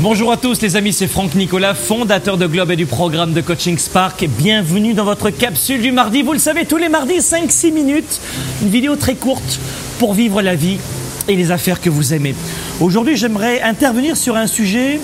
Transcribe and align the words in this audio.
Bonjour 0.00 0.30
à 0.30 0.36
tous 0.36 0.60
les 0.62 0.76
amis, 0.76 0.92
c'est 0.92 1.08
Franck 1.08 1.34
Nicolas, 1.34 1.74
fondateur 1.74 2.38
de 2.38 2.46
Globe 2.46 2.70
et 2.70 2.76
du 2.76 2.86
programme 2.86 3.32
de 3.32 3.40
coaching 3.40 3.76
Spark. 3.76 4.24
Bienvenue 4.38 4.94
dans 4.94 5.04
votre 5.04 5.30
capsule 5.30 5.82
du 5.82 5.90
mardi. 5.90 6.22
Vous 6.22 6.32
le 6.32 6.38
savez, 6.38 6.66
tous 6.66 6.76
les 6.76 6.88
mardis, 6.88 7.18
5-6 7.18 7.72
minutes, 7.72 8.20
une 8.62 8.68
vidéo 8.68 8.94
très 8.94 9.16
courte 9.16 9.58
pour 9.98 10.14
vivre 10.14 10.40
la 10.40 10.54
vie 10.54 10.78
et 11.26 11.34
les 11.34 11.50
affaires 11.50 11.80
que 11.80 11.90
vous 11.90 12.14
aimez. 12.14 12.36
Aujourd'hui, 12.78 13.16
j'aimerais 13.16 13.60
intervenir 13.60 14.16
sur 14.16 14.36
un 14.36 14.46
sujet 14.46 15.00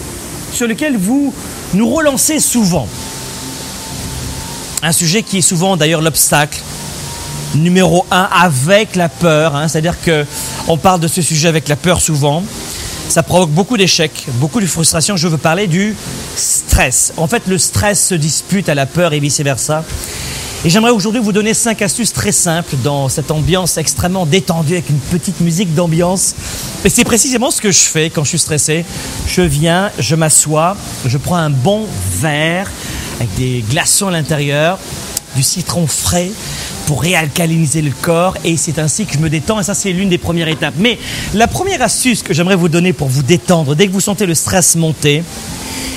sur 0.52 0.68
lequel 0.68 0.96
vous 0.96 1.34
nous 1.72 1.90
relancez 1.90 2.38
souvent. 2.38 2.86
Un 4.84 4.92
sujet 4.92 5.24
qui 5.24 5.38
est 5.38 5.42
souvent 5.42 5.76
d'ailleurs 5.76 6.02
l'obstacle 6.02 6.60
numéro 7.56 8.06
un 8.12 8.28
avec 8.32 8.94
la 8.94 9.08
peur. 9.08 9.56
Hein. 9.56 9.66
C'est-à-dire 9.66 10.00
que 10.00 10.24
on 10.68 10.76
parle 10.76 11.00
de 11.00 11.08
ce 11.08 11.20
sujet 11.20 11.48
avec 11.48 11.66
la 11.66 11.76
peur 11.76 12.00
souvent 12.00 12.44
ça 13.08 13.22
provoque 13.22 13.50
beaucoup 13.50 13.76
d'échecs, 13.76 14.26
beaucoup 14.34 14.60
de 14.60 14.66
frustration. 14.66 15.16
Je 15.16 15.28
veux 15.28 15.38
parler 15.38 15.66
du 15.66 15.96
stress. 16.36 17.12
En 17.16 17.26
fait, 17.26 17.42
le 17.46 17.58
stress 17.58 18.08
se 18.08 18.14
dispute 18.14 18.68
à 18.68 18.74
la 18.74 18.86
peur 18.86 19.12
et 19.12 19.20
vice-versa. 19.20 19.84
Et 20.66 20.70
j'aimerais 20.70 20.92
aujourd'hui 20.92 21.20
vous 21.20 21.32
donner 21.32 21.52
cinq 21.52 21.82
astuces 21.82 22.14
très 22.14 22.32
simples 22.32 22.76
dans 22.82 23.10
cette 23.10 23.30
ambiance 23.30 23.76
extrêmement 23.76 24.24
détendue 24.24 24.72
avec 24.72 24.88
une 24.88 24.98
petite 24.98 25.40
musique 25.40 25.74
d'ambiance. 25.74 26.34
Et 26.86 26.88
c'est 26.88 27.04
précisément 27.04 27.50
ce 27.50 27.60
que 27.60 27.70
je 27.70 27.82
fais 27.82 28.08
quand 28.08 28.24
je 28.24 28.30
suis 28.30 28.38
stressé. 28.38 28.86
Je 29.28 29.42
viens, 29.42 29.90
je 29.98 30.14
m'assois, 30.14 30.74
je 31.04 31.18
prends 31.18 31.36
un 31.36 31.50
bon 31.50 31.86
verre 32.18 32.70
avec 33.20 33.34
des 33.34 33.62
glaçons 33.68 34.08
à 34.08 34.12
l'intérieur, 34.12 34.78
du 35.34 35.42
citron 35.42 35.86
frais, 35.86 36.30
pour 36.86 37.02
réalcaliniser 37.02 37.82
le 37.82 37.92
corps 38.02 38.36
et 38.44 38.56
c'est 38.56 38.78
ainsi 38.78 39.06
que 39.06 39.14
je 39.14 39.18
me 39.18 39.30
détends 39.30 39.60
et 39.60 39.62
ça 39.62 39.74
c'est 39.74 39.92
l'une 39.92 40.08
des 40.08 40.18
premières 40.18 40.48
étapes. 40.48 40.74
Mais 40.78 40.98
la 41.34 41.46
première 41.46 41.82
astuce 41.82 42.22
que 42.22 42.34
j'aimerais 42.34 42.56
vous 42.56 42.68
donner 42.68 42.92
pour 42.92 43.08
vous 43.08 43.22
détendre 43.22 43.74
dès 43.74 43.86
que 43.86 43.92
vous 43.92 44.00
sentez 44.00 44.26
le 44.26 44.34
stress 44.34 44.76
monter, 44.76 45.22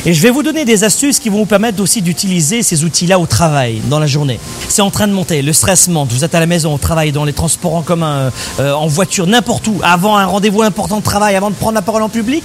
et 0.05 0.14
je 0.14 0.22
vais 0.22 0.30
vous 0.30 0.44
donner 0.44 0.64
des 0.64 0.86
astuces 0.86 1.20
qui 1.20 1.28
vont 1.28 1.40
vous 1.40 1.45
permettre 1.45 1.81
aussi 1.81 2.02
d'utiliser 2.02 2.64
ces 2.64 2.86
outils-là 2.86 3.20
au 3.20 3.25
travail, 3.25 3.81
dans 3.89 4.00
la 4.00 4.08
journée. 4.08 4.39
C'est 4.70 4.81
en 4.81 4.89
train 4.89 5.08
de 5.08 5.12
monter, 5.12 5.42
le 5.42 5.52
stress 5.52 5.90
monte, 5.90 6.14
vous 6.14 6.23
êtes 6.23 6.34
à 6.34 6.40
la 6.40 6.45
maison, 6.45 6.73
au 6.73 6.78
travail, 6.78 7.12
dans 7.12 7.25
les 7.25 7.34
transports 7.34 7.75
en 7.75 7.81
commun, 7.81 8.31
euh, 8.59 8.72
en 8.73 8.88
voiture, 8.88 9.28
n'importe 9.28 9.67
où, 9.67 9.81
avant 9.84 10.16
un 10.16 10.25
rendez-vous 10.25 10.62
important 10.62 11.00
de 11.00 11.03
travail, 11.03 11.36
avant 11.36 11.50
de 11.50 11.56
prendre 11.56 11.75
la 11.75 11.81
parole 11.81 12.03
en 12.03 12.09
public. 12.09 12.44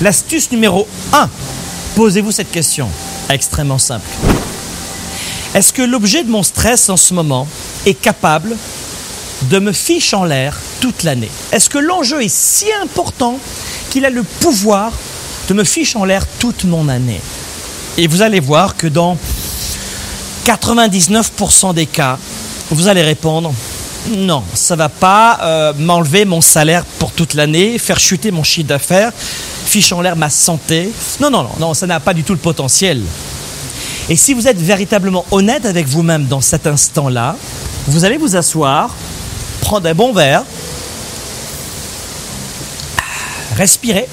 L'astuce 0.00 0.50
numéro 0.52 0.86
1, 1.12 1.28
posez-vous 1.96 2.32
cette 2.32 2.50
question, 2.50 2.88
extrêmement 3.28 3.78
simple. 3.78 4.08
Est-ce 5.54 5.72
que 5.74 5.82
l'objet 5.82 6.24
de 6.24 6.30
mon 6.30 6.42
stress 6.42 6.88
en 6.88 6.96
ce 6.96 7.12
moment 7.12 7.46
est 7.84 7.94
capable 7.94 8.56
de 9.42 9.58
me 9.58 9.72
fiche 9.72 10.14
en 10.14 10.24
l'air 10.24 10.56
toute 10.80 11.02
l'année? 11.02 11.30
Est-ce 11.52 11.68
que 11.68 11.78
l'enjeu 11.78 12.22
est 12.22 12.34
si 12.34 12.66
important 12.82 13.38
qu'il 13.90 14.06
a 14.06 14.10
le 14.10 14.22
pouvoir 14.22 14.92
de 15.48 15.54
me 15.54 15.64
fiche 15.64 15.94
en 15.94 16.06
l'air 16.06 16.26
toute 16.38 16.64
mon 16.64 16.88
année? 16.88 17.20
Et 17.98 18.06
vous 18.06 18.22
allez 18.22 18.40
voir 18.40 18.76
que 18.76 18.86
dans 18.86 19.18
99% 20.46 21.74
des 21.74 21.86
cas, 21.86 22.18
vous 22.70 22.88
allez 22.88 23.02
répondre 23.02 23.52
non, 24.10 24.42
ça 24.54 24.74
va 24.74 24.88
pas 24.88 25.38
euh, 25.42 25.72
m'enlever 25.78 26.24
mon 26.24 26.40
salaire 26.40 26.84
pour 26.98 27.12
toute 27.12 27.34
l'année, 27.34 27.78
faire 27.78 28.00
chuter 28.00 28.32
mon 28.32 28.42
chiffre 28.42 28.66
d'affaires, 28.66 29.12
fiche 29.64 29.92
en 29.92 30.00
l'air 30.00 30.16
ma 30.16 30.28
santé. 30.28 30.90
Non, 31.20 31.30
non, 31.30 31.44
non, 31.44 31.50
non, 31.60 31.74
ça 31.74 31.86
n'a 31.86 32.00
pas 32.00 32.12
du 32.12 32.24
tout 32.24 32.32
le 32.32 32.40
potentiel. 32.40 33.00
Et 34.08 34.16
si 34.16 34.34
vous 34.34 34.48
êtes 34.48 34.58
véritablement 34.58 35.24
honnête 35.30 35.64
avec 35.64 35.86
vous-même 35.86 36.26
dans 36.26 36.40
cet 36.40 36.66
instant-là, 36.66 37.36
vous 37.86 38.04
allez 38.04 38.16
vous 38.16 38.36
asseoir, 38.36 38.94
prendre 39.60 39.88
un 39.88 39.94
bon 39.94 40.12
verre, 40.12 40.44
respirer 43.56 44.08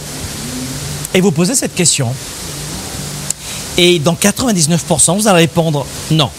et 1.14 1.22
vous 1.22 1.32
poser 1.32 1.56
cette 1.56 1.74
question. 1.74 2.14
Et 3.78 4.00
dans 4.00 4.14
99%, 4.14 5.18
vous 5.18 5.28
allez 5.28 5.42
répondre 5.42 5.86
non. 6.12 6.30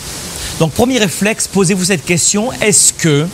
Donc 0.59 0.73
premier 0.73 0.99
réflexe, 0.99 1.49
posez-vous 1.49 1.87
cette 1.87 2.05
question, 2.05 2.53
est-ce 2.61 2.93
que 2.93 3.27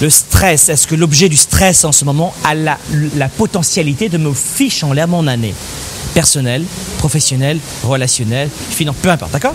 le 0.00 0.10
stress, 0.10 0.68
est-ce 0.68 0.86
que 0.86 0.94
l'objet 0.94 1.28
du 1.28 1.36
stress 1.36 1.84
en 1.84 1.92
ce 1.92 2.04
moment 2.04 2.34
a 2.42 2.54
la, 2.54 2.78
la 3.16 3.28
potentialité 3.28 4.08
de 4.08 4.18
me 4.18 4.32
fiche 4.32 4.82
en 4.82 4.92
l'air 4.92 5.06
mon 5.06 5.26
année? 5.26 5.54
Personnel, 6.14 6.64
professionnel, 6.98 7.58
relationnel, 7.82 8.48
financier, 8.70 9.00
peu 9.02 9.10
importe, 9.10 9.32
d'accord? 9.32 9.54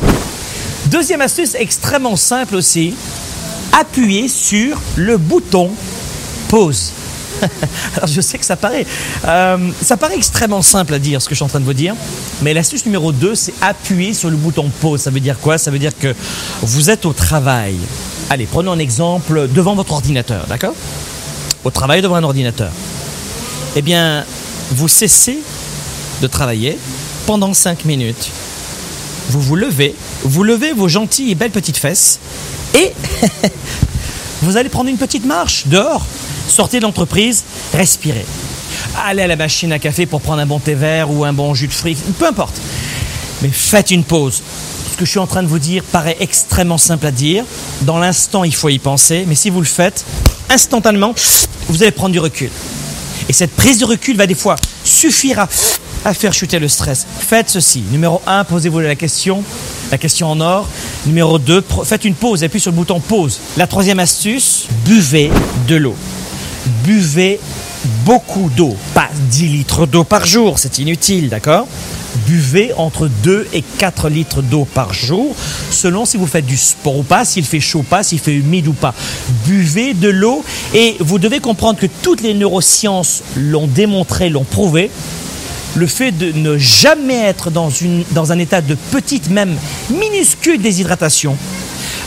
Deuxième 0.87 1.21
astuce 1.21 1.55
extrêmement 1.55 2.15
simple 2.15 2.55
aussi, 2.55 2.95
appuyez 3.73 4.27
sur 4.27 4.79
le 4.95 5.17
bouton 5.17 5.71
pause. 6.47 6.91
Alors 7.95 8.07
je 8.07 8.21
sais 8.21 8.37
que 8.37 8.45
ça 8.45 8.55
paraît, 8.55 8.85
euh, 9.25 9.57
ça 9.81 9.97
paraît 9.97 10.15
extrêmement 10.15 10.61
simple 10.61 10.93
à 10.93 10.99
dire 10.99 11.21
ce 11.21 11.27
que 11.27 11.35
je 11.35 11.37
suis 11.37 11.45
en 11.45 11.49
train 11.49 11.59
de 11.59 11.65
vous 11.65 11.73
dire, 11.73 11.95
mais 12.41 12.53
l'astuce 12.53 12.85
numéro 12.85 13.11
2, 13.11 13.35
c'est 13.35 13.53
appuyer 13.61 14.13
sur 14.13 14.29
le 14.29 14.37
bouton 14.37 14.69
pause. 14.81 15.01
Ça 15.01 15.11
veut 15.11 15.19
dire 15.19 15.39
quoi? 15.39 15.57
Ça 15.57 15.71
veut 15.71 15.79
dire 15.79 15.97
que 15.97 16.15
vous 16.61 16.89
êtes 16.89 17.05
au 17.05 17.13
travail. 17.13 17.75
Allez, 18.29 18.45
prenons 18.45 18.71
un 18.71 18.79
exemple 18.79 19.47
devant 19.53 19.75
votre 19.75 19.93
ordinateur, 19.93 20.45
d'accord? 20.47 20.73
Au 21.63 21.69
travail 21.69 22.01
devant 22.01 22.15
un 22.15 22.23
ordinateur. 22.23 22.71
Eh 23.75 23.81
bien, 23.81 24.25
vous 24.71 24.87
cessez 24.87 25.39
de 26.21 26.27
travailler 26.27 26.77
pendant 27.25 27.53
5 27.53 27.85
minutes. 27.85 28.29
Vous 29.29 29.41
vous 29.41 29.55
levez, 29.55 29.93
vous 30.23 30.43
levez 30.43 30.73
vos 30.73 30.87
gentilles 30.87 31.31
et 31.31 31.35
belles 31.35 31.51
petites 31.51 31.77
fesses 31.77 32.19
et 32.73 32.93
vous 34.41 34.57
allez 34.57 34.69
prendre 34.69 34.89
une 34.89 34.97
petite 34.97 35.25
marche 35.25 35.67
dehors. 35.67 36.05
Sortez 36.47 36.79
de 36.79 36.83
l'entreprise, 36.83 37.43
respirez. 37.73 38.25
Allez 39.05 39.23
à 39.23 39.27
la 39.27 39.35
machine 39.35 39.71
à 39.73 39.79
café 39.79 40.05
pour 40.05 40.21
prendre 40.21 40.41
un 40.41 40.45
bon 40.45 40.59
thé 40.59 40.73
vert 40.73 41.11
ou 41.11 41.25
un 41.25 41.33
bon 41.33 41.53
jus 41.53 41.67
de 41.67 41.73
fruits, 41.73 41.97
peu 42.17 42.27
importe. 42.27 42.55
Mais 43.41 43.49
faites 43.49 43.91
une 43.91 44.03
pause. 44.03 44.41
Ce 44.91 44.97
que 44.97 45.05
je 45.05 45.11
suis 45.11 45.19
en 45.19 45.27
train 45.27 45.43
de 45.43 45.47
vous 45.47 45.59
dire 45.59 45.83
paraît 45.83 46.17
extrêmement 46.19 46.77
simple 46.77 47.05
à 47.05 47.11
dire. 47.11 47.43
Dans 47.81 47.99
l'instant, 47.99 48.43
il 48.43 48.55
faut 48.55 48.69
y 48.69 48.79
penser. 48.79 49.25
Mais 49.27 49.35
si 49.35 49.49
vous 49.49 49.59
le 49.59 49.65
faites, 49.65 50.05
instantanément, 50.49 51.13
vous 51.67 51.83
allez 51.83 51.91
prendre 51.91 52.13
du 52.13 52.19
recul. 52.19 52.49
Et 53.29 53.33
cette 53.33 53.55
prise 53.55 53.77
de 53.77 53.85
recul 53.85 54.15
va 54.17 54.25
des 54.25 54.35
fois 54.35 54.55
suffire 54.83 55.39
à 55.39 55.47
à 56.05 56.13
faire 56.13 56.33
chuter 56.33 56.59
le 56.59 56.67
stress. 56.67 57.05
Faites 57.19 57.49
ceci. 57.49 57.83
Numéro 57.91 58.21
1, 58.25 58.43
posez-vous 58.43 58.79
la 58.79 58.95
question, 58.95 59.43
la 59.91 59.97
question 59.97 60.31
en 60.31 60.39
or. 60.41 60.67
Numéro 61.05 61.39
2, 61.39 61.63
faites 61.83 62.05
une 62.05 62.15
pause, 62.15 62.43
appuyez 62.43 62.61
sur 62.61 62.71
le 62.71 62.77
bouton 62.77 62.99
pause. 62.99 63.39
La 63.57 63.67
troisième 63.67 63.99
astuce, 63.99 64.65
buvez 64.85 65.31
de 65.67 65.75
l'eau. 65.75 65.95
Buvez 66.83 67.39
beaucoup 68.05 68.49
d'eau, 68.55 68.75
pas 68.93 69.09
10 69.29 69.47
litres 69.47 69.85
d'eau 69.85 70.03
par 70.03 70.25
jour, 70.25 70.59
c'est 70.59 70.79
inutile, 70.79 71.29
d'accord? 71.29 71.67
Buvez 72.25 72.73
entre 72.77 73.07
2 73.23 73.47
et 73.53 73.63
4 73.77 74.09
litres 74.09 74.41
d'eau 74.41 74.65
par 74.65 74.93
jour, 74.93 75.35
selon 75.71 76.05
si 76.05 76.17
vous 76.17 76.25
faites 76.25 76.45
du 76.45 76.57
sport 76.57 76.97
ou 76.97 77.03
pas, 77.03 77.25
s'il 77.25 77.45
fait 77.45 77.59
chaud 77.59 77.79
ou 77.79 77.83
pas, 77.83 78.03
s'il 78.03 78.19
fait 78.19 78.33
humide 78.33 78.67
ou 78.67 78.73
pas. 78.73 78.93
Buvez 79.45 79.93
de 79.93 80.09
l'eau 80.09 80.43
et 80.73 80.97
vous 80.99 81.19
devez 81.19 81.39
comprendre 81.39 81.79
que 81.79 81.85
toutes 82.01 82.21
les 82.21 82.33
neurosciences 82.33 83.23
l'ont 83.35 83.67
démontré, 83.67 84.29
l'ont 84.29 84.43
prouvé 84.43 84.89
le 85.75 85.87
fait 85.87 86.11
de 86.11 86.31
ne 86.31 86.57
jamais 86.57 87.17
être 87.17 87.51
dans, 87.51 87.69
une, 87.69 88.03
dans 88.11 88.31
un 88.31 88.39
état 88.39 88.61
de 88.61 88.75
petite, 88.91 89.29
même 89.29 89.55
minuscule 89.89 90.61
déshydratation, 90.61 91.37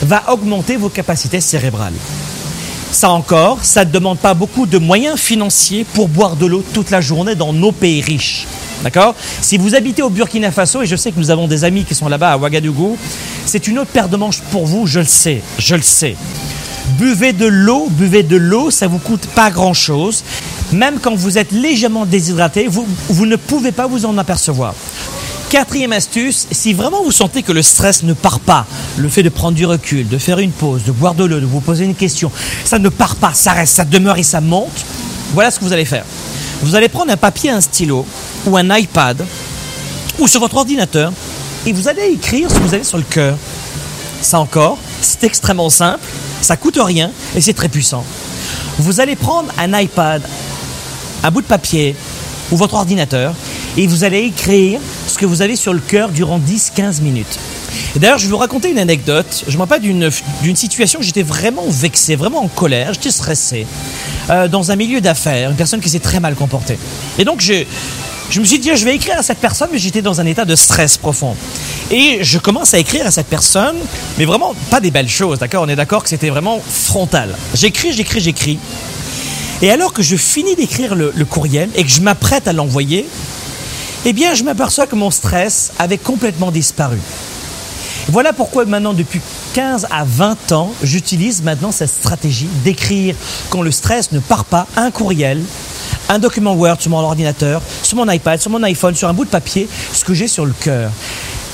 va 0.01 0.31
augmenter 0.31 0.77
vos 0.77 0.89
capacités 0.89 1.41
cérébrales. 1.41 1.93
Ça 2.91 3.09
encore, 3.09 3.59
ça 3.63 3.85
ne 3.85 3.91
demande 3.91 4.17
pas 4.17 4.33
beaucoup 4.33 4.65
de 4.65 4.77
moyens 4.77 5.17
financiers 5.17 5.85
pour 5.93 6.09
boire 6.09 6.35
de 6.35 6.45
l'eau 6.45 6.63
toute 6.73 6.91
la 6.91 6.99
journée 6.99 7.35
dans 7.35 7.53
nos 7.53 7.71
pays 7.71 8.01
riches. 8.01 8.47
D'accord? 8.83 9.15
Si 9.41 9.57
vous 9.57 9.75
habitez 9.75 10.01
au 10.01 10.09
Burkina 10.09 10.51
Faso, 10.51 10.81
et 10.81 10.87
je 10.87 10.95
sais 10.95 11.11
que 11.11 11.19
nous 11.19 11.29
avons 11.29 11.47
des 11.47 11.63
amis 11.63 11.85
qui 11.85 11.95
sont 11.95 12.09
là-bas 12.09 12.31
à 12.31 12.37
Ouagadougou, 12.37 12.97
c'est 13.45 13.67
une 13.67 13.79
autre 13.79 13.91
paire 13.91 14.09
de 14.09 14.17
manches 14.17 14.41
pour 14.51 14.65
vous, 14.65 14.87
je 14.87 14.99
le 14.99 15.05
sais, 15.05 15.41
je 15.57 15.75
le 15.75 15.81
sais. 15.81 16.15
Buvez 16.97 17.31
de 17.31 17.45
l'eau, 17.45 17.87
buvez 17.91 18.23
de 18.23 18.35
l'eau, 18.35 18.71
ça 18.71 18.87
vous 18.87 18.97
coûte 18.97 19.25
pas 19.27 19.51
grand-chose. 19.51 20.23
Même 20.71 20.99
quand 21.01 21.15
vous 21.15 21.37
êtes 21.37 21.51
légèrement 21.51 22.05
déshydraté, 22.05 22.67
vous, 22.67 22.87
vous 23.09 23.25
ne 23.25 23.35
pouvez 23.35 23.71
pas 23.71 23.87
vous 23.87 24.05
en 24.05 24.17
apercevoir. 24.17 24.73
Quatrième 25.49 25.91
astuce, 25.91 26.47
si 26.51 26.71
vraiment 26.71 27.03
vous 27.03 27.11
sentez 27.11 27.43
que 27.43 27.51
le 27.51 27.61
stress 27.61 28.03
ne 28.03 28.13
part 28.13 28.39
pas, 28.39 28.65
le 28.97 29.09
fait 29.09 29.21
de 29.21 29.27
prendre 29.27 29.57
du 29.57 29.65
recul, 29.65 30.07
de 30.07 30.17
faire 30.17 30.39
une 30.39 30.51
pause, 30.51 30.85
de 30.85 30.93
boire 30.93 31.13
de 31.13 31.25
l'eau, 31.25 31.41
de 31.41 31.45
vous 31.45 31.59
poser 31.59 31.83
une 31.83 31.95
question, 31.95 32.31
ça 32.63 32.79
ne 32.79 32.87
part 32.87 33.17
pas, 33.17 33.33
ça 33.33 33.51
reste, 33.51 33.75
ça 33.75 33.83
demeure 33.83 34.17
et 34.17 34.23
ça 34.23 34.39
monte, 34.39 34.85
voilà 35.33 35.51
ce 35.51 35.59
que 35.59 35.65
vous 35.65 35.73
allez 35.73 35.83
faire. 35.83 36.05
Vous 36.61 36.75
allez 36.75 36.87
prendre 36.87 37.11
un 37.11 37.17
papier, 37.17 37.49
un 37.49 37.59
stylo 37.59 38.05
ou 38.45 38.55
un 38.55 38.77
iPad 38.77 39.25
ou 40.19 40.27
sur 40.29 40.39
votre 40.39 40.55
ordinateur 40.55 41.11
et 41.65 41.73
vous 41.73 41.89
allez 41.89 42.13
écrire 42.13 42.49
ce 42.49 42.55
que 42.55 42.61
vous 42.61 42.73
avez 42.73 42.85
sur 42.85 42.97
le 42.97 43.03
cœur. 43.03 43.37
Ça 44.21 44.39
encore, 44.39 44.77
c'est 45.01 45.25
extrêmement 45.25 45.69
simple, 45.69 46.05
ça 46.41 46.55
coûte 46.55 46.79
rien 46.81 47.11
et 47.35 47.41
c'est 47.41 47.53
très 47.53 47.67
puissant. 47.67 48.05
Vous 48.79 49.01
allez 49.01 49.17
prendre 49.17 49.51
un 49.57 49.77
iPad, 49.77 50.21
un 51.23 51.31
bout 51.31 51.41
de 51.41 51.47
papier 51.47 51.95
ou 52.51 52.57
votre 52.57 52.75
ordinateur 52.75 53.33
et 53.77 53.87
vous 53.87 54.03
allez 54.03 54.19
écrire 54.19 54.79
ce 55.07 55.17
que 55.17 55.25
vous 55.25 55.41
avez 55.41 55.55
sur 55.55 55.73
le 55.73 55.79
cœur 55.79 56.09
durant 56.09 56.39
10-15 56.39 57.01
minutes. 57.01 57.39
D'ailleurs, 57.95 58.17
je 58.17 58.25
vais 58.25 58.31
vous 58.31 58.37
raconter 58.37 58.69
une 58.69 58.79
anecdote. 58.79 59.45
Je 59.47 59.55
me 59.55 59.61
rappelle 59.61 59.81
d'une 59.81 60.55
situation 60.55 60.99
où 60.99 61.03
j'étais 61.03 61.23
vraiment 61.23 61.65
vexé, 61.69 62.15
vraiment 62.15 62.43
en 62.43 62.47
colère, 62.47 62.93
j'étais 62.93 63.11
stressé, 63.11 63.65
euh, 64.29 64.47
dans 64.47 64.71
un 64.71 64.75
milieu 64.75 65.01
d'affaires, 65.01 65.51
une 65.51 65.55
personne 65.55 65.79
qui 65.79 65.89
s'est 65.89 65.99
très 65.99 66.19
mal 66.19 66.35
comportée. 66.35 66.77
Et 67.17 67.23
donc, 67.23 67.41
je, 67.41 67.63
je 68.29 68.39
me 68.39 68.45
suis 68.45 68.59
dit, 68.59 68.71
je 68.75 68.85
vais 68.85 68.95
écrire 68.95 69.17
à 69.17 69.23
cette 69.23 69.39
personne, 69.39 69.69
mais 69.71 69.77
j'étais 69.77 70.01
dans 70.01 70.21
un 70.21 70.25
état 70.25 70.45
de 70.45 70.55
stress 70.55 70.97
profond. 70.97 71.35
Et 71.91 72.19
je 72.21 72.37
commence 72.37 72.73
à 72.73 72.79
écrire 72.79 73.05
à 73.05 73.11
cette 73.11 73.27
personne, 73.27 73.75
mais 74.17 74.25
vraiment 74.25 74.53
pas 74.69 74.79
des 74.79 74.91
belles 74.91 75.09
choses, 75.09 75.39
d'accord? 75.39 75.63
On 75.63 75.69
est 75.69 75.75
d'accord 75.75 76.03
que 76.03 76.09
c'était 76.09 76.29
vraiment 76.29 76.59
frontal. 76.59 77.35
J'écris, 77.53 77.91
j'écris, 77.91 78.21
j'écris. 78.21 78.59
Et 79.61 79.69
alors 79.69 79.93
que 79.93 80.01
je 80.01 80.15
finis 80.15 80.55
d'écrire 80.55 80.95
le, 80.95 81.11
courriel 81.25 81.69
et 81.75 81.83
que 81.83 81.89
je 81.89 82.01
m'apprête 82.01 82.47
à 82.47 82.53
l'envoyer, 82.53 83.07
eh 84.05 84.13
bien, 84.13 84.33
je 84.33 84.43
m'aperçois 84.43 84.87
que 84.87 84.95
mon 84.95 85.11
stress 85.11 85.71
avait 85.77 85.99
complètement 85.99 86.51
disparu. 86.51 86.97
Voilà 88.07 88.33
pourquoi 88.33 88.65
maintenant, 88.65 88.93
depuis 88.93 89.21
15 89.53 89.87
à 89.91 90.03
20 90.03 90.51
ans, 90.53 90.73
j'utilise 90.81 91.43
maintenant 91.43 91.71
cette 91.71 91.91
stratégie 91.91 92.49
d'écrire 92.63 93.15
quand 93.51 93.61
le 93.61 93.69
stress 93.69 94.11
ne 94.11 94.19
part 94.19 94.45
pas 94.45 94.65
un 94.75 94.89
courriel, 94.89 95.43
un 96.09 96.17
document 96.17 96.53
Word 96.53 96.81
sur 96.81 96.89
mon 96.89 96.97
ordinateur, 96.97 97.61
sur 97.83 97.97
mon 97.97 98.09
iPad, 98.09 98.41
sur 98.41 98.49
mon 98.49 98.63
iPhone, 98.63 98.95
sur 98.95 99.07
un 99.07 99.13
bout 99.13 99.25
de 99.25 99.29
papier, 99.29 99.69
ce 99.93 100.03
que 100.03 100.15
j'ai 100.15 100.27
sur 100.27 100.45
le 100.47 100.53
cœur. 100.53 100.89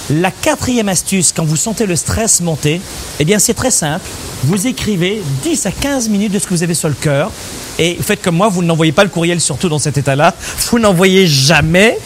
La 0.09 0.31
quatrième 0.31 0.87
astuce, 0.87 1.33
quand 1.35 1.43
vous 1.43 1.57
sentez 1.57 1.85
le 1.85 1.97
stress 1.97 2.39
monter, 2.39 2.79
eh 3.19 3.25
bien 3.25 3.39
c'est 3.39 3.53
très 3.53 3.71
simple. 3.71 4.05
Vous 4.45 4.67
écrivez 4.67 5.21
10 5.43 5.65
à 5.65 5.71
15 5.71 6.07
minutes 6.07 6.31
de 6.31 6.39
ce 6.39 6.47
que 6.47 6.53
vous 6.53 6.63
avez 6.63 6.75
sur 6.75 6.87
le 6.87 6.95
cœur. 6.95 7.29
Et 7.79 7.97
faites 8.01 8.21
comme 8.21 8.35
moi, 8.35 8.49
vous 8.49 8.63
n'envoyez 8.63 8.91
pas 8.91 9.03
le 9.03 9.09
courriel 9.09 9.39
surtout 9.39 9.69
dans 9.69 9.79
cet 9.79 9.97
état-là. 9.97 10.33
Vous 10.71 10.79
n'envoyez 10.79 11.27
jamais, 11.27 11.97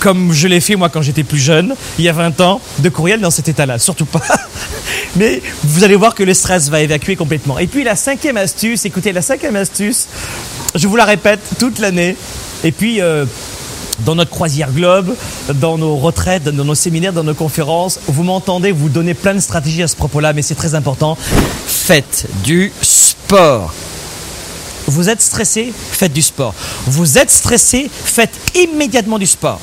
comme 0.00 0.32
je 0.32 0.48
l'ai 0.48 0.60
fait 0.60 0.76
moi 0.76 0.88
quand 0.88 1.02
j'étais 1.02 1.22
plus 1.22 1.38
jeune, 1.38 1.74
il 1.98 2.04
y 2.04 2.08
a 2.08 2.12
20 2.12 2.40
ans, 2.40 2.60
de 2.78 2.88
courriel 2.88 3.20
dans 3.20 3.30
cet 3.30 3.48
état-là. 3.48 3.78
Surtout 3.78 4.06
pas. 4.06 4.22
Mais 5.16 5.42
vous 5.62 5.84
allez 5.84 5.96
voir 5.96 6.14
que 6.14 6.22
le 6.22 6.34
stress 6.34 6.68
va 6.68 6.80
évacuer 6.80 7.16
complètement. 7.16 7.58
Et 7.58 7.66
puis 7.66 7.84
la 7.84 7.96
cinquième 7.96 8.36
astuce, 8.36 8.84
écoutez, 8.84 9.12
la 9.12 9.22
cinquième 9.22 9.56
astuce, 9.56 10.06
je 10.74 10.86
vous 10.88 10.96
la 10.96 11.04
répète 11.04 11.40
toute 11.58 11.78
l'année. 11.78 12.16
Et 12.64 12.72
puis... 12.72 13.00
Euh, 13.00 13.24
dans 14.06 14.14
notre 14.14 14.30
croisière 14.30 14.72
globe, 14.72 15.14
dans 15.54 15.76
nos 15.76 15.96
retraites, 15.96 16.44
dans 16.44 16.64
nos 16.64 16.74
séminaires, 16.74 17.12
dans 17.12 17.22
nos 17.22 17.34
conférences. 17.34 18.00
Vous 18.06 18.22
m'entendez, 18.22 18.72
vous 18.72 18.88
donnez 18.88 19.12
plein 19.12 19.34
de 19.34 19.40
stratégies 19.40 19.82
à 19.82 19.88
ce 19.88 19.96
propos-là, 19.96 20.32
mais 20.32 20.40
c'est 20.40 20.54
très 20.54 20.74
important. 20.74 21.18
Faites 21.66 22.26
du 22.42 22.72
sport. 22.80 23.74
Vous 24.90 25.08
êtes 25.08 25.22
stressé, 25.22 25.72
faites 25.92 26.12
du 26.12 26.20
sport. 26.20 26.52
Vous 26.86 27.16
êtes 27.16 27.30
stressé, 27.30 27.88
faites 27.88 28.34
immédiatement 28.56 29.20
du 29.20 29.26
sport. 29.26 29.60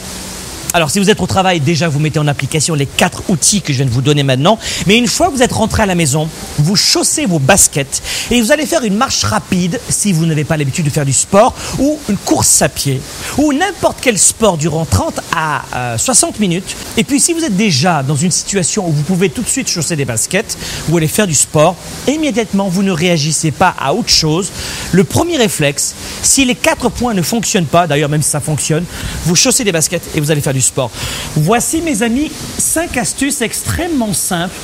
Alors, 0.74 0.89
si 0.89 1.00
vous 1.00 1.09
êtes 1.09 1.21
au 1.21 1.27
travail, 1.27 1.59
déjà, 1.59 1.88
vous 1.88 2.00
mettez 2.00 2.19
en 2.19 2.27
application 2.27 2.75
les 2.75 2.85
quatre 2.85 3.24
outils 3.29 3.62
que 3.62 3.74
je 3.74 3.77
viens 3.77 3.85
de 3.85 3.91
vous 3.91 4.01
donner 4.01 4.24
maintenant. 4.24 4.59
Mais 4.85 4.97
une 4.97 5.07
fois 5.07 5.27
que 5.27 5.33
vous 5.33 5.41
êtes 5.41 5.51
rentré 5.51 5.83
à 5.83 5.85
la 5.85 5.95
maison, 5.95 6.29
vous 6.59 6.75
chaussez 6.75 7.25
vos 7.25 7.39
baskets 7.39 8.01
et 8.31 8.41
vous 8.41 8.51
allez 8.51 8.65
faire 8.65 8.83
une 8.83 8.95
marche 8.95 9.24
rapide 9.24 9.79
si 9.89 10.13
vous 10.13 10.25
n'avez 10.25 10.44
pas 10.44 10.56
l'habitude 10.56 10.85
de 10.85 10.89
faire 10.89 11.06
du 11.06 11.13
sport 11.13 11.56
ou 11.80 12.00
une 12.09 12.18
course 12.18 12.62
à 12.62 12.69
pied 12.69 13.01
ou 13.37 13.53
n'importe 13.53 13.97
quel 14.01 14.17
sport 14.17 14.57
durant 14.57 14.85
30 14.85 15.19
à 15.35 15.97
60 15.97 16.35
euh, 16.35 16.39
minutes. 16.39 16.75
Et 16.97 17.03
puis, 17.03 17.19
si 17.19 17.33
vous 17.33 17.43
êtes 17.43 17.55
déjà 17.55 18.03
dans 18.03 18.15
une 18.15 18.31
situation 18.31 18.87
où 18.87 18.91
vous 18.91 19.03
pouvez 19.03 19.29
tout 19.29 19.41
de 19.41 19.47
suite 19.47 19.69
chausser 19.69 19.95
des 19.95 20.05
baskets, 20.05 20.57
vous 20.87 20.97
allez 20.97 21.07
faire 21.07 21.27
du 21.27 21.35
sport, 21.35 21.75
immédiatement, 22.07 22.67
vous 22.67 22.83
ne 22.83 22.91
réagissez 22.91 23.51
pas 23.51 23.75
à 23.79 23.93
autre 23.93 24.09
chose. 24.09 24.51
Le 24.91 25.03
premier 25.03 25.37
réflexe, 25.37 25.95
si 26.23 26.45
les 26.45 26.55
quatre 26.55 26.89
points 26.89 27.13
ne 27.13 27.21
fonctionnent 27.21 27.65
pas, 27.65 27.87
d'ailleurs, 27.87 28.09
même 28.09 28.21
si 28.21 28.29
ça 28.29 28.39
fonctionne, 28.39 28.85
vous 29.25 29.35
chaussez 29.35 29.63
des 29.63 29.71
baskets 29.71 30.03
et 30.15 30.19
vous 30.19 30.31
allez 30.31 30.41
faire 30.41 30.53
du 30.53 30.61
sport. 30.61 30.91
Voici, 31.35 31.81
mes 31.81 32.01
amis, 32.01 32.31
cinq 32.57 32.97
astuces 32.97 33.41
extrêmement 33.41 34.13
simples 34.13 34.55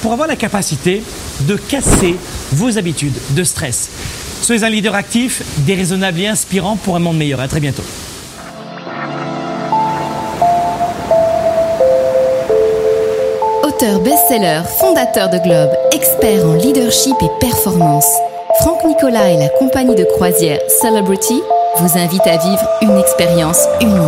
pour 0.00 0.12
avoir 0.12 0.26
la 0.26 0.36
capacité 0.36 1.02
de 1.42 1.56
casser 1.56 2.16
vos 2.52 2.76
habitudes 2.76 3.16
de 3.30 3.44
stress. 3.44 3.88
Soyez 4.42 4.64
un 4.64 4.70
leader 4.70 4.94
actif, 4.94 5.42
déraisonnable 5.58 6.20
et 6.20 6.26
inspirant 6.26 6.76
pour 6.76 6.96
un 6.96 6.98
monde 6.98 7.16
meilleur. 7.16 7.40
À 7.40 7.46
très 7.46 7.60
bientôt. 7.60 7.84
Auteur 13.82 13.98
best-seller, 13.98 14.62
fondateur 14.78 15.28
de 15.28 15.38
Globe, 15.38 15.70
expert 15.90 16.46
en 16.46 16.54
leadership 16.54 17.16
et 17.20 17.30
performance, 17.40 18.06
Franck 18.60 18.84
Nicolas 18.84 19.32
et 19.32 19.36
la 19.36 19.48
compagnie 19.48 19.96
de 19.96 20.04
croisière 20.04 20.60
Celebrity 20.80 21.42
vous 21.78 21.98
invitent 21.98 22.28
à 22.28 22.36
vivre 22.36 22.68
une 22.82 22.96
expérience 22.96 23.66
unique. 23.80 23.98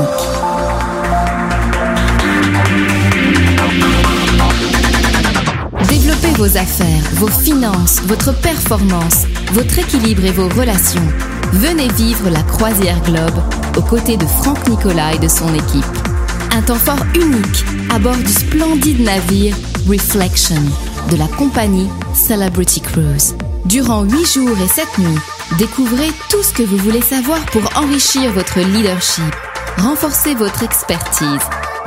vos 6.36 6.56
affaires, 6.56 7.04
vos 7.12 7.28
finances, 7.28 8.00
votre 8.02 8.32
performance, 8.40 9.24
votre 9.52 9.78
équilibre 9.78 10.24
et 10.24 10.32
vos 10.32 10.48
relations. 10.48 11.06
Venez 11.52 11.86
vivre 11.88 12.28
la 12.28 12.42
croisière 12.42 13.00
Globe 13.02 13.40
aux 13.76 13.82
côtés 13.82 14.16
de 14.16 14.26
Franck 14.26 14.68
Nicolas 14.68 15.14
et 15.14 15.18
de 15.18 15.28
son 15.28 15.54
équipe. 15.54 16.13
Un 16.54 16.62
temps 16.62 16.76
fort 16.76 17.04
unique 17.16 17.64
à 17.90 17.98
bord 17.98 18.16
du 18.16 18.28
splendide 18.28 19.00
navire 19.00 19.56
Reflection 19.88 20.62
de 21.10 21.16
la 21.16 21.26
compagnie 21.26 21.88
Celebrity 22.14 22.80
Cruise. 22.80 23.34
Durant 23.64 24.04
8 24.04 24.24
jours 24.24 24.56
et 24.64 24.68
7 24.68 24.98
nuits, 24.98 25.18
découvrez 25.58 26.12
tout 26.30 26.44
ce 26.44 26.52
que 26.52 26.62
vous 26.62 26.76
voulez 26.76 27.00
savoir 27.02 27.44
pour 27.46 27.62
enrichir 27.76 28.30
votre 28.30 28.60
leadership, 28.60 29.34
renforcer 29.78 30.36
votre 30.36 30.62
expertise, 30.62 31.42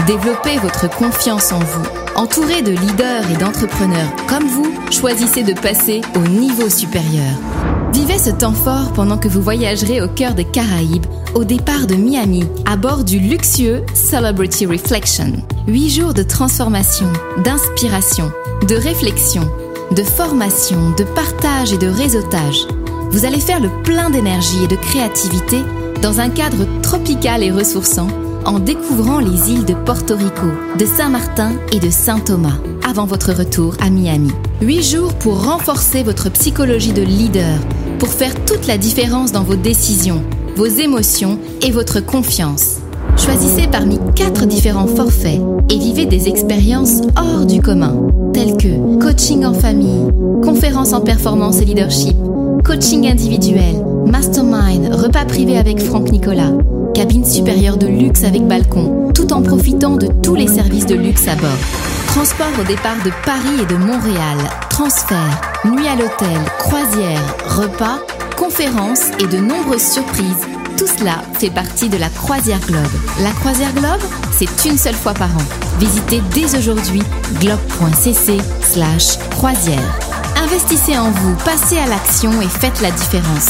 développer 0.06 0.58
votre 0.58 0.90
confiance 0.90 1.54
en 1.54 1.60
vous 1.60 1.88
Entouré 2.16 2.62
de 2.62 2.72
leaders 2.72 3.32
et 3.32 3.38
d'entrepreneurs 3.38 4.14
comme 4.28 4.48
vous, 4.48 4.74
choisissez 4.92 5.44
de 5.44 5.54
passer 5.54 6.02
au 6.16 6.28
niveau 6.28 6.70
supérieur. 6.70 7.77
Vivez 7.94 8.18
ce 8.20 8.30
temps 8.30 8.54
fort 8.54 8.92
pendant 8.94 9.18
que 9.18 9.28
vous 9.28 9.42
voyagerez 9.42 10.02
au 10.02 10.08
cœur 10.08 10.34
des 10.34 10.44
Caraïbes, 10.44 11.06
au 11.36 11.44
départ 11.44 11.88
de 11.88 11.96
Miami, 11.96 12.44
à 12.66 12.76
bord 12.76 13.04
du 13.04 13.20
luxueux 13.20 13.84
Celebrity 13.94 14.66
Reflection. 14.66 15.34
Huit 15.68 15.90
jours 15.90 16.14
de 16.14 16.24
transformation, 16.24 17.08
d'inspiration, 17.44 18.32
de 18.68 18.76
réflexion, 18.76 19.50
de 19.92 20.04
formation, 20.04 20.92
de 20.98 21.04
partage 21.04 21.74
et 21.74 21.78
de 21.78 21.88
réseautage. 21.88 22.68
Vous 23.12 23.26
allez 23.26 23.40
faire 23.40 23.62
le 23.62 23.70
plein 23.84 24.10
d'énergie 24.10 24.64
et 24.64 24.68
de 24.68 24.76
créativité 24.76 25.62
dans 26.02 26.20
un 26.20 26.30
cadre 26.30 26.66
tropical 26.82 27.42
et 27.42 27.52
ressourçant 27.52 28.10
en 28.46 28.60
découvrant 28.60 29.20
les 29.20 29.52
îles 29.52 29.66
de 29.66 29.74
Porto 29.74 30.16
Rico, 30.16 30.48
de 30.78 30.86
Saint-Martin 30.86 31.54
et 31.72 31.80
de 31.80 31.90
Saint-Thomas 31.90 32.58
avant 32.88 33.06
votre 33.06 33.34
retour 33.34 33.76
à 33.82 33.90
Miami. 33.90 34.32
Huit 34.62 34.82
jours 34.82 35.14
pour 35.16 35.46
renforcer 35.46 36.04
votre 36.04 36.30
psychologie 36.32 36.94
de 36.94 37.02
leader, 37.02 37.60
pour 38.00 38.10
faire 38.10 38.34
toute 38.46 38.68
la 38.68 38.78
différence 38.78 39.32
dans 39.32 39.44
vos 39.44 39.56
décisions, 39.56 40.24
vos 40.56 40.66
émotions 40.66 41.40
et 41.62 41.72
votre 41.72 42.00
confiance. 42.00 42.78
Choisissez 43.18 43.68
parmi 43.68 44.00
quatre 44.16 44.46
différents 44.46 44.88
forfaits 44.88 45.42
et 45.70 45.78
vivez 45.78 46.06
des 46.06 46.28
expériences 46.28 47.02
hors 47.16 47.46
du 47.46 47.62
commun, 47.62 47.96
telles 48.34 48.58
que 48.58 49.00
coaching 49.00 49.46
en 49.46 49.54
famille, 49.54 50.12
conférences 50.44 50.94
en 50.94 51.02
performance 51.02 51.60
et 51.62 51.66
leadership, 51.66 52.16
coaching 52.64 53.08
individuel, 53.10 53.84
mastermind, 54.06 54.94
repas 54.94 55.26
privé 55.26 55.58
avec 55.58 55.80
Franck 55.80 56.12
Nicolas, 56.12 56.54
cabine 56.94 57.26
supérieure 57.26 57.78
de 57.78 57.88
luxe 57.88 58.24
avec 58.24 58.46
balcon, 58.46 59.12
tout 59.14 59.34
en 59.34 59.42
profitant 59.42 59.96
de 59.96 60.08
tous 60.22 60.36
les 60.36 60.48
services 60.48 60.86
de 60.86 60.96
luxe 60.96 61.28
à 61.28 61.36
bord. 61.36 61.97
Transport 62.08 62.52
au 62.60 62.64
départ 62.64 62.98
de 63.04 63.12
Paris 63.26 63.62
et 63.62 63.66
de 63.66 63.76
Montréal, 63.76 64.38
transfert, 64.70 65.42
nuit 65.66 65.88
à 65.88 65.96
l'hôtel, 65.96 66.38
croisière, 66.58 67.22
repas, 67.48 68.00
conférences 68.36 69.12
et 69.20 69.28
de 69.28 69.38
nombreuses 69.38 69.88
surprises. 69.88 70.48
Tout 70.78 70.88
cela 70.88 71.22
fait 71.34 71.50
partie 71.50 71.90
de 71.90 71.98
la 71.98 72.10
Croisière 72.10 72.60
Globe. 72.62 72.84
La 73.22 73.32
Croisière 73.32 73.74
Globe, 73.74 74.02
c'est 74.32 74.66
une 74.66 74.78
seule 74.78 74.96
fois 74.96 75.14
par 75.14 75.30
an. 75.30 75.44
Visitez 75.80 76.22
dès 76.34 76.58
aujourd'hui 76.58 77.04
globe.cc 77.40 78.38
slash 78.62 79.18
croisière. 79.32 80.00
Investissez 80.44 80.98
en 80.98 81.12
vous, 81.12 81.36
passez 81.44 81.78
à 81.78 81.88
l'action 81.88 82.42
et 82.42 82.48
faites 82.48 82.82
la 82.82 82.92
différence. 82.92 83.50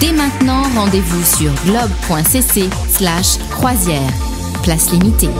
Dès 0.00 0.12
maintenant, 0.12 0.62
rendez-vous 0.74 1.24
sur 1.24 1.52
globe.cc 1.66 2.68
slash 2.90 3.38
croisière. 3.50 4.12
Place 4.62 4.90
limitée. 4.90 5.30